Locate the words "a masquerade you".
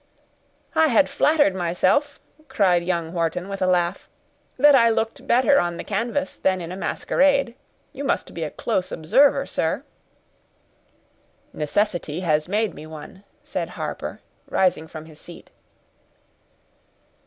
6.71-8.03